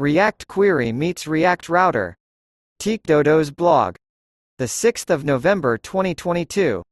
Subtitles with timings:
[0.00, 2.16] React Query meets React Router.
[2.80, 3.96] TkDodo's blog.
[4.58, 6.84] The 6th of November 2022.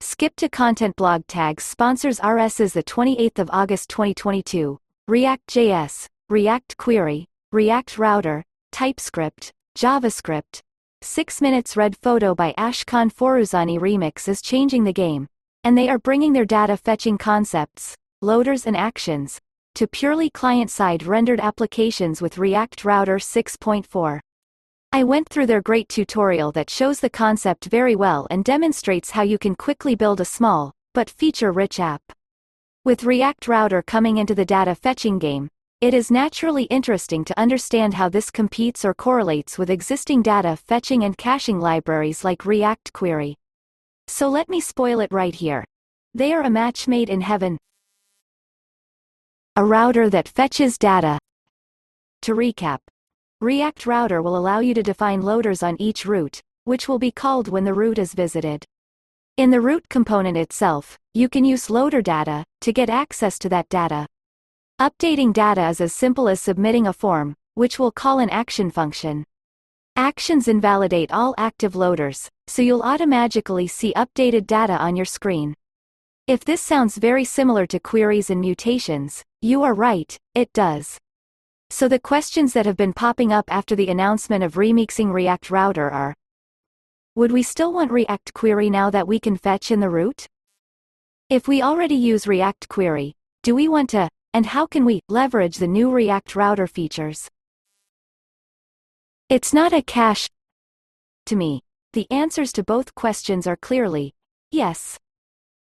[0.00, 4.78] Skip to Content blog tag sponsors RS's the 28th of August 2022.
[5.08, 10.60] React.js, React Query, React Router, TypeScript, JavaScript.
[11.02, 15.26] 6 Minutes Red Photo by Ashkan Forouzani Remix is changing the game.
[15.64, 19.40] And they are bringing their data fetching concepts, loaders and actions,
[19.76, 24.20] to purely client-side rendered applications with React Router 6.4.
[24.90, 29.20] I went through their great tutorial that shows the concept very well and demonstrates how
[29.20, 32.00] you can quickly build a small, but feature-rich app.
[32.86, 35.50] With React Router coming into the data fetching game,
[35.82, 41.04] it is naturally interesting to understand how this competes or correlates with existing data fetching
[41.04, 43.36] and caching libraries like React Query.
[44.08, 45.66] So let me spoil it right here.
[46.14, 47.58] They are a match made in heaven,
[49.58, 51.18] a router that fetches data.
[52.20, 52.80] To recap,
[53.40, 57.48] React Router will allow you to define loaders on each route, which will be called
[57.48, 58.66] when the route is visited.
[59.38, 63.66] In the route component itself, you can use loader data to get access to that
[63.70, 64.06] data.
[64.78, 69.24] Updating data is as simple as submitting a form, which will call an action function.
[69.96, 75.54] Actions invalidate all active loaders, so you'll automatically see updated data on your screen.
[76.26, 80.98] If this sounds very similar to queries and mutations, you are right, it does.
[81.70, 85.88] So the questions that have been popping up after the announcement of remixing React Router
[85.88, 86.16] are
[87.14, 90.26] Would we still want React Query now that we can fetch in the route?
[91.30, 95.58] If we already use React Query, do we want to, and how can we, leverage
[95.58, 97.28] the new React Router features?
[99.28, 100.28] It's not a cache.
[101.26, 104.12] To me, the answers to both questions are clearly,
[104.50, 104.98] yes.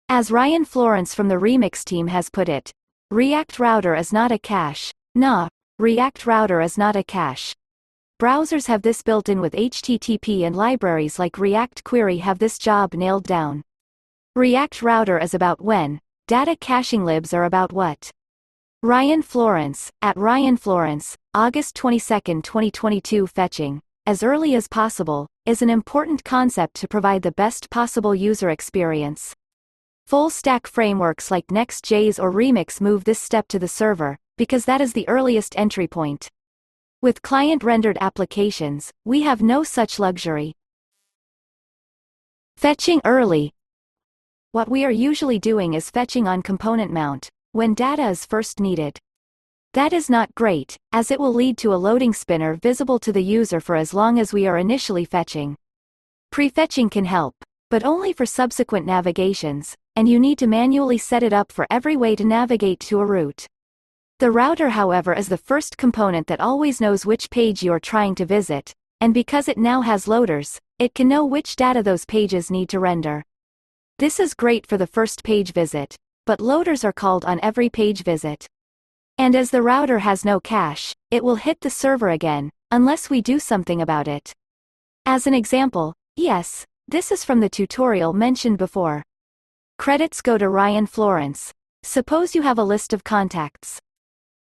[0.08, 2.72] As Ryan Florence from the Remix team has put it,
[3.10, 4.94] React Router is not a cache.
[5.16, 7.56] Nah, React Router is not a cache.
[8.22, 12.94] Browsers have this built in with HTTP and libraries like React Query have this job
[12.94, 13.64] nailed down.
[14.36, 18.12] React Router is about when, data caching libs are about what.
[18.84, 25.72] Ryan Florence, at Ryan Florence, August 22, 2022 fetching, as early as possible, is an
[25.72, 29.34] important concept to provide the best possible user experience.
[30.08, 34.94] Full-stack frameworks like Next.js or Remix move this step to the server, because that is
[34.94, 36.30] the earliest entry point.
[37.02, 40.54] With client-rendered applications, we have no such luxury.
[42.56, 43.52] Fetching early.
[44.52, 49.00] What we are usually doing is fetching on component mount, when data is first needed.
[49.74, 53.24] That is not great, as it will lead to a loading spinner visible to the
[53.24, 55.56] user for as long as we are initially fetching.
[56.32, 57.34] Prefetching can help,
[57.72, 61.96] but only for subsequent navigations, and you need to manually set it up for every
[61.96, 63.48] way to navigate to a route.
[64.20, 68.16] The router however is the first component that always knows which page you are trying
[68.16, 72.50] to visit, and because it now has loaders, it can know which data those pages
[72.50, 73.24] need to render.
[74.00, 75.96] This is great for the first page visit,
[76.26, 78.48] but loaders are called on every page visit.
[79.18, 83.22] And as the router has no cache, it will hit the server again, unless we
[83.22, 84.34] do something about it.
[85.06, 89.04] As an example, yes, this is from the tutorial mentioned before.
[89.78, 91.52] Credits go to Ryan Florence.
[91.84, 93.80] Suppose you have a list of contacts.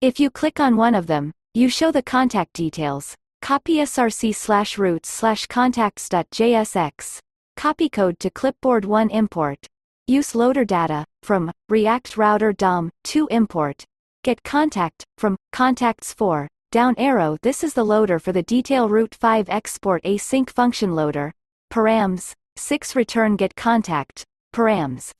[0.00, 3.16] If you click on one of them, you show the contact details.
[3.40, 7.18] Copy src slash routes slash contacts.jsx.
[7.56, 9.58] Copy code to clipboard 1 import.
[10.06, 13.84] Use loader data, from, React Router DOM, to import.
[14.22, 16.48] Get contact, from, contacts 4.
[16.70, 21.32] Down arrow this is the loader for the detail route 5 export async function loader.
[21.72, 22.34] Params.
[22.56, 24.24] 6 return get contact,
[24.54, 25.10] params.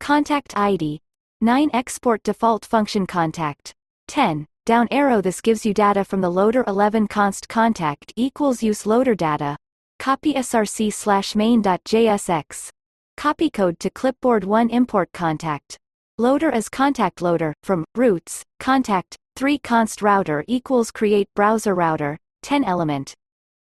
[0.00, 1.00] Contact ID.
[1.42, 3.74] 9 Export default function contact.
[4.08, 4.46] 10.
[4.64, 9.14] Down arrow this gives you data from the loader 11 const contact equals use loader
[9.14, 9.56] data.
[9.98, 12.70] Copy src slash main.jsx.
[13.18, 15.76] Copy code to clipboard 1 import contact.
[16.16, 22.64] Loader as contact loader, from, routes, contact, 3 const router equals create browser router, 10
[22.64, 23.14] element.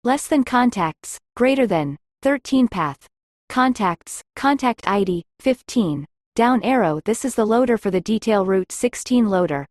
[0.03, 3.07] Less than contacts, greater than, 13 path.
[3.49, 6.05] Contacts, contact ID, 15.
[6.35, 9.65] Down arrow this is the loader for the detail route 16 loader.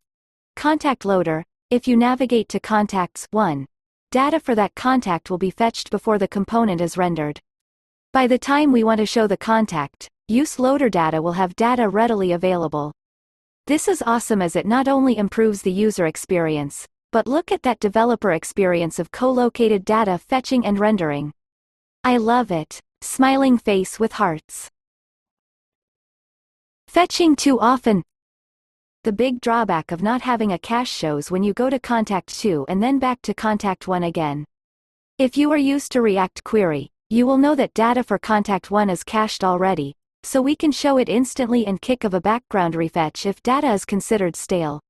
[0.57, 3.67] Contact loader, if you navigate to contacts 1.
[4.11, 7.39] Data for that contact will be fetched before the component is rendered.
[8.13, 11.89] By the time we want to show the contact, use loader data will have data
[11.89, 12.93] readily available.
[13.67, 17.81] This is awesome as it not only improves the user experience, but look at that
[17.81, 21.33] developer experience of co-located data fetching and rendering.
[22.03, 22.81] I love it.
[23.07, 24.69] Smiling face with hearts.
[26.89, 28.03] Fetching too often.
[29.05, 32.67] the big drawback of not having a cache shows when you go to contact 2
[32.69, 34.45] and then back to contact 1 again.
[35.19, 38.91] If you are used to React Query, you will know that data for contact 1
[38.91, 39.95] is cached already,
[40.25, 43.85] so we can show it instantly and kick of a background refetch if data is
[43.85, 44.81] considered stale.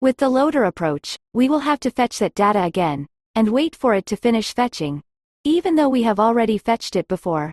[0.00, 3.06] With the loader approach, we will have to fetch that data again,
[3.36, 5.04] and wait for it to finish fetching,
[5.44, 7.52] even though we have already fetched it before.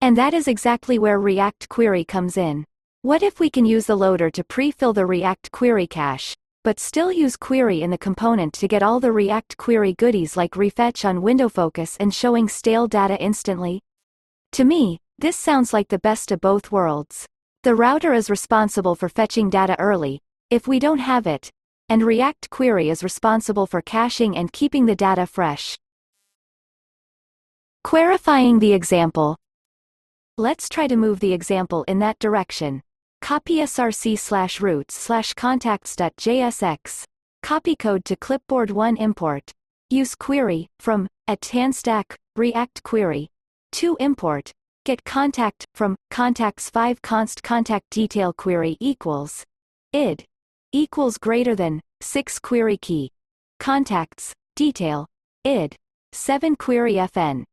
[0.00, 2.64] And that is exactly where React Query comes in.
[3.02, 6.34] What if we can use the loader to pre-fill the React Query cache,
[6.64, 10.52] but still use Query in the component to get all the React Query goodies like
[10.52, 13.80] refetch on window focus and showing stale data instantly?
[14.52, 17.26] To me, this sounds like the best of both worlds.
[17.62, 21.50] The router is responsible for fetching data early, if we don't have it,
[21.90, 25.76] and React Query is responsible for caching and keeping the data fresh.
[27.82, 29.36] Clarifying the example.
[30.36, 32.82] Let's try to move the example in that direction.
[33.22, 37.04] Copy src slash routes slash contacts.jsx.
[37.42, 39.50] Copy code to clipboard 1 import.
[39.88, 43.28] Use query, from, at TanStack, react query.
[43.72, 44.52] 2 import.
[44.84, 49.44] Get contact, from, contacts 5 const contact detail query equals.
[49.92, 50.24] id
[50.72, 53.10] equals greater than 6 query key
[53.58, 55.06] contacts detail
[55.44, 55.76] id
[56.12, 57.44] 7 query fn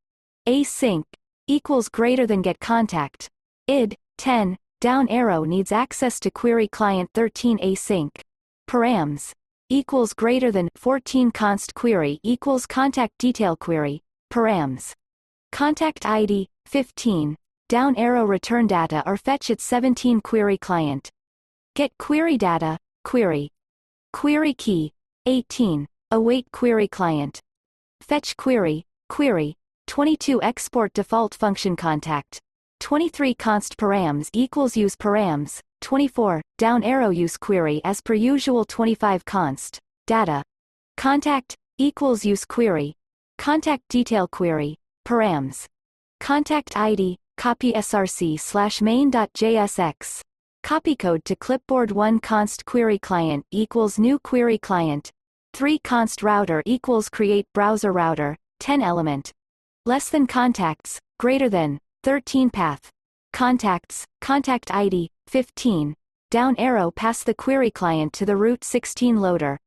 [0.47, 1.03] async
[1.47, 3.29] equals greater than get contact
[3.67, 8.09] id 10 down arrow needs access to query client 13 async
[8.69, 9.33] params
[9.69, 14.01] equals greater than 14 const query equals contact detail query
[14.31, 14.93] params
[15.51, 17.35] contact id 15
[17.69, 21.11] down arrow return data or fetch at 17 query client
[21.75, 22.77] get query data
[23.07, 23.51] Query.
[24.11, 24.91] Query key.
[25.27, 25.87] 18.
[26.11, 27.39] Await query client.
[28.01, 28.83] Fetch query.
[29.07, 29.55] Query.
[29.87, 32.39] 22 Export default function contact.
[32.79, 35.59] 23 const params equals use params.
[35.81, 40.41] 24 down arrow use query as per usual 25 const data
[40.97, 42.95] contact equals use query
[43.37, 44.75] contact detail query
[45.07, 45.65] params
[46.19, 50.21] contact id copy src slash main.jsx
[50.67, 55.11] Copy code to clipboard 1 const query client equals new query client.
[55.53, 59.31] 3 const router equals create browser router, 10 element.
[59.87, 62.91] Less than contacts, greater than, 13 path.
[63.31, 65.95] Contacts, contact ID, 15.
[66.29, 69.57] Down arrow pass the query client to the root 16 loader.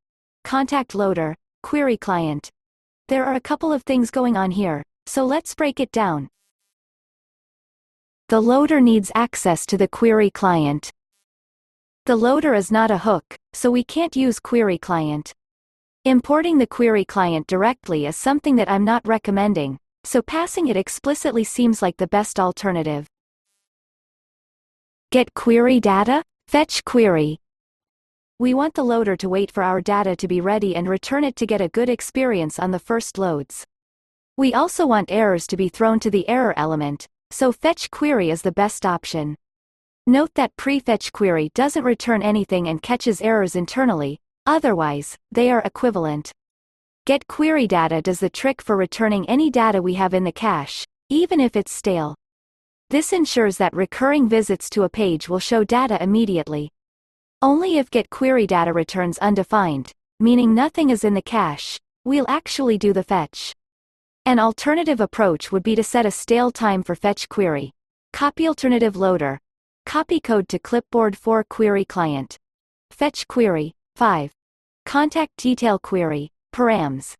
[0.45, 2.51] Contact loader, query client.
[3.09, 6.29] There are a couple of things going on here, so let's break it down.
[8.29, 10.93] The loader needs access to the query client.
[12.05, 15.33] The loader is not a hook, so we can't use query client.
[16.05, 21.45] Importing the query client directly is something that I'm not recommending, so passing it explicitly
[21.45, 23.07] seems like the best alternative.
[25.11, 26.23] Get query data?
[26.49, 27.39] Fetch query.
[28.39, 31.37] We want the loader to wait for our data to be ready and return it
[31.37, 33.67] to get a good experience on the first loads.
[34.37, 38.43] We also want errors to be thrown to the error element, so fetch query is
[38.43, 39.37] the best option.
[40.07, 46.33] Note that prefetch query doesn't return anything and catches errors internally, otherwise, they are equivalent.
[47.11, 50.87] Get query data does the trick for returning any data we have in the cache,
[51.09, 52.15] even if it's stale.
[52.91, 56.71] This ensures that recurring visits to a page will show data immediately.
[57.43, 62.79] Only if get query data returns undefined, meaning nothing is in the cache, we'll actually
[62.79, 63.57] do the fetch.
[64.25, 67.73] An alternative approach would be to set a stale time for fetch query.
[68.13, 69.41] Copy alternative loader.
[69.85, 72.39] Copy code to clipboard 4 query client.
[72.93, 74.31] Fetch query, 5.
[74.87, 77.15] Contact detail query, params.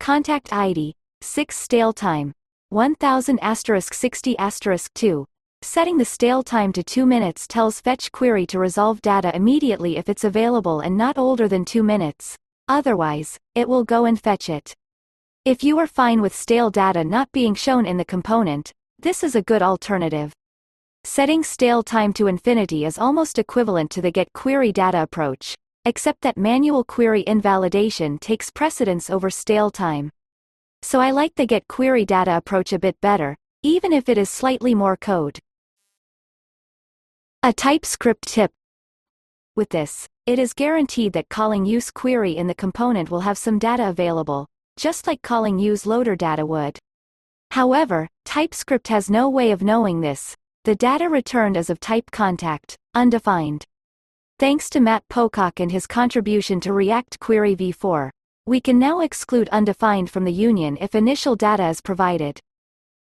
[0.00, 2.32] Contact ID, 6 stale time.
[2.70, 5.26] 1000 asterisk 60 asterisk 2.
[5.62, 10.08] Setting the stale time to 2 minutes tells fetch query to resolve data immediately if
[10.08, 12.36] it's available and not older than 2 minutes.
[12.68, 14.74] Otherwise, it will go and fetch it.
[15.44, 19.36] If you are fine with stale data not being shown in the component, this is
[19.36, 20.32] a good alternative.
[21.04, 25.54] Setting stale time to infinity is almost equivalent to the get query data approach,
[25.86, 30.10] except that manual query invalidation takes precedence over stale time.
[30.82, 34.28] So I like the get query data approach a bit better, even if it is
[34.28, 35.38] slightly more code.
[37.44, 38.50] A TypeScript tip.
[39.54, 43.60] With this, it is guaranteed that calling use query in the component will have some
[43.60, 46.80] data available, just like calling use loader data would.
[47.52, 50.34] However, TypeScript has no way of knowing this.
[50.64, 53.64] The data returned is of type contact, undefined.
[54.38, 58.10] Thanks to Matt Pocock and his contribution to React Query v4,
[58.44, 62.38] we can now exclude undefined from the union if initial data is provided.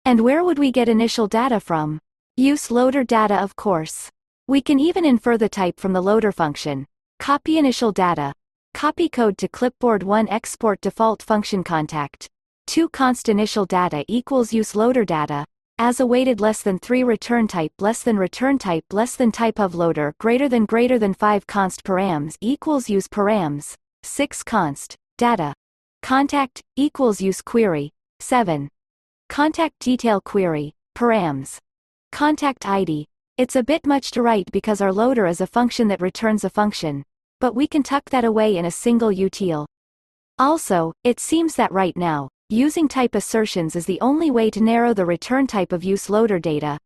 [0.06, 1.98] And where would we get initial data from?
[2.38, 4.10] Use loader data of course.
[4.46, 6.86] We can even infer the type from the loader function,
[7.18, 8.32] Copy initial data.
[8.72, 12.26] Copy code to clipboard 1 export default function contact.
[12.68, 15.44] 2 const initial data equals use loader data.
[15.78, 19.74] As awaited less than 3 return type less than return type less than type of
[19.74, 23.74] loader greater than greater than 5 const params equals use params.
[24.02, 25.54] 6 const data.
[26.02, 27.92] Contact equals use query.
[28.20, 28.68] 7.
[29.28, 31.58] Contact detail query params.
[32.12, 33.06] Contact ID.
[33.36, 36.50] It's a bit much to write because our loader is a function that returns a
[36.50, 37.04] function
[37.40, 39.66] but we can tuck that away in a single util.
[40.38, 44.94] Also, it seems that right now, using type assertions is the only way to narrow
[44.94, 46.78] the return type of use loader data.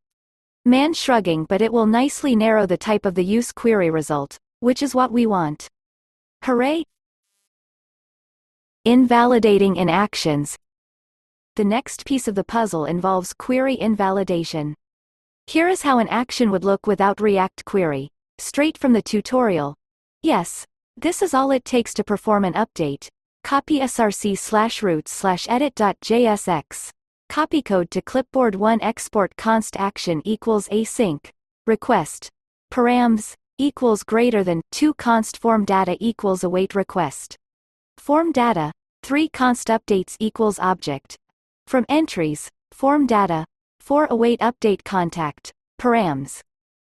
[0.65, 4.83] Man shrugging but it will nicely narrow the type of the use query result, which
[4.83, 5.69] is what we want.
[6.45, 6.85] Hooray!
[8.85, 10.57] Invalidating in actions.
[11.57, 14.75] The next piece of the puzzle involves query invalidation.
[15.47, 18.11] Here is how an action would look without React Query.
[18.39, 19.77] Straight from the tutorial,
[20.23, 20.65] Yes.
[20.97, 23.09] This is all it takes to perform an update.
[23.45, 26.91] Copy src slash routes slash edit.jsx.
[27.29, 31.29] Copy code to clipboard 1 export const action equals async.
[31.67, 32.31] Request.
[32.73, 37.37] Params equals greater than 2 const form data equals await request.
[37.99, 38.73] Form data
[39.03, 41.17] 3 const updates equals object.
[41.67, 43.45] From entries, form data
[43.81, 46.41] 4 await update contact, params.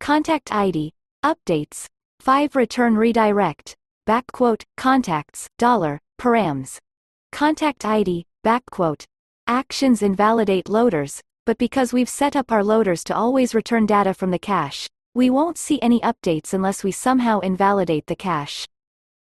[0.00, 0.92] Contact ID,
[1.24, 1.86] updates,
[2.20, 3.74] 5 return redirect,
[4.06, 6.78] backquote, contacts, dollar, params.
[7.32, 9.04] Contact ID, backquote.
[9.46, 14.30] Actions invalidate loaders, but because we've set up our loaders to always return data from
[14.30, 18.66] the cache, we won't see any updates unless we somehow invalidate the cache.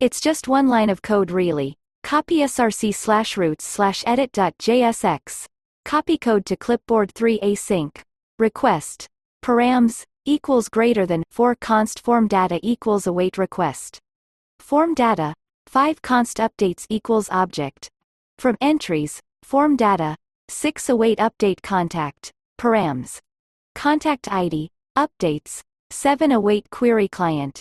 [0.00, 1.76] It's just one line of code really.
[2.02, 5.46] Copy src slash routes slash edit.jsx.
[5.84, 8.00] Copy code to clipboard 3 async.
[8.38, 9.06] Request.
[9.44, 13.98] Params, equals greater than 4 const form data equals await request.
[14.60, 15.34] Form data
[15.68, 17.90] 5 const updates equals object.
[18.38, 20.16] From entries, form data.
[20.48, 23.18] 6 await update contact, params.
[23.74, 25.60] Contact ID, updates.
[25.90, 27.60] 7 await query client.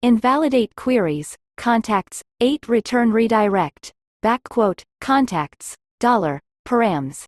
[0.00, 2.22] Invalidate queries, contacts.
[2.40, 3.90] 8 return redirect,
[4.22, 7.24] backquote, contacts, dollar, params.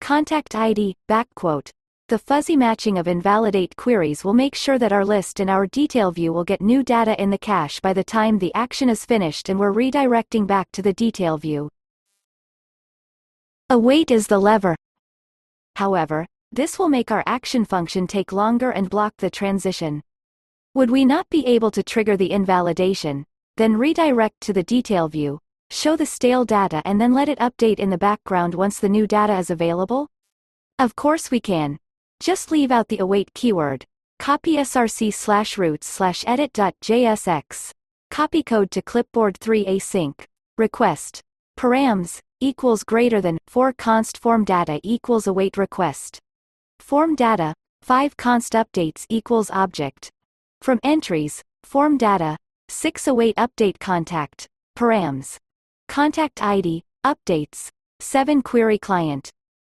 [0.00, 1.70] Contact ID, backquote,
[2.10, 6.10] the fuzzy matching of invalidate queries will make sure that our list in our detail
[6.10, 9.48] view will get new data in the cache by the time the action is finished
[9.48, 11.70] and we're redirecting back to the detail view.
[13.70, 14.74] Await is the lever.
[15.76, 20.02] However, this will make our action function take longer and block the transition.
[20.74, 23.24] Would we not be able to trigger the invalidation,
[23.56, 25.38] then redirect to the detail view,
[25.70, 29.06] show the stale data and then let it update in the background once the new
[29.06, 30.08] data is available?
[30.80, 31.78] Of course we can,
[32.20, 33.84] just leave out the await keyword.
[34.18, 37.72] Copy src slash routes slash edit.jsx.
[38.10, 40.14] Copy code to clipboard 3 async.
[40.58, 41.22] Request.
[41.58, 46.18] Params, equals greater than, 4 const form data equals await request.
[46.80, 50.10] Form data, 5 const updates equals object.
[50.60, 52.36] From entries, form data,
[52.68, 54.46] 6 await update contact,
[54.76, 55.38] params.
[55.88, 59.30] Contact ID, updates, 7 query client.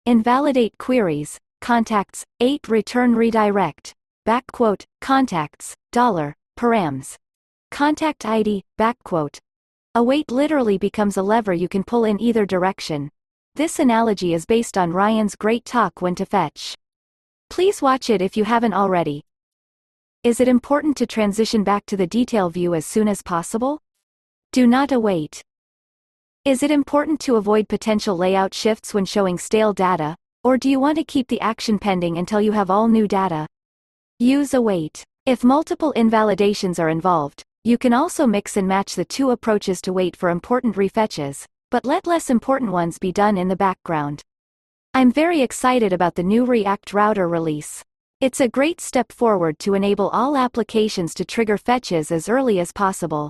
[0.07, 3.93] Invalidate queries, contacts, 8 return redirect,
[4.27, 7.15] backquote, contacts, dollar, params.
[7.69, 9.39] Contact ID, backquote.
[9.95, 13.09] Await literally becomes a lever you can pull in either direction.
[13.55, 16.75] This analogy is based on Ryan's great talk when to fetch.
[17.49, 19.23] Please watch it if you haven't already.
[20.23, 23.79] Is it important to transition back to the detail view as soon as possible?
[24.51, 25.43] Do not await.
[26.45, 30.79] Is it important to avoid potential layout shifts when showing stale data, or do you
[30.79, 33.45] want to keep the action pending until you have all new data?
[34.19, 35.03] Use await.
[35.25, 39.93] If multiple invalidations are involved, you can also mix and match the two approaches to
[39.93, 44.21] wait for important refetches, but let less important ones be done in the background.
[44.93, 47.83] I'm very excited about the new React Router release.
[48.19, 52.71] It's a great step forward to enable all applications to trigger fetches as early as
[52.71, 53.29] possible.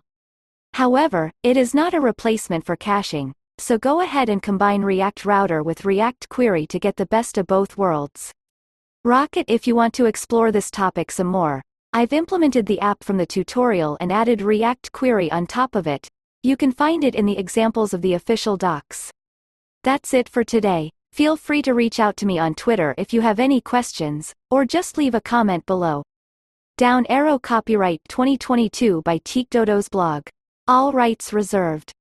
[0.74, 5.64] However, it is not a replacement for caching, so go ahead and combine React Router
[5.64, 8.32] with React Query to get the best of both worlds.
[9.04, 11.62] Rock it if you want to explore this topic some more.
[11.94, 16.08] I've implemented the app from the tutorial and added React Query on top of it.
[16.44, 19.12] You can find it in the examples of the official docs.
[19.84, 20.92] That's it for today.
[21.12, 24.64] Feel free to reach out to me on Twitter if you have any questions, or
[24.64, 26.04] just leave a comment below.
[26.78, 30.24] Down Arrow Copyright 2022 by TkDodo's blog.
[30.68, 31.92] All rights reserved.